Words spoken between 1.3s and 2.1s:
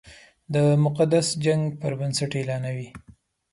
جنګ پر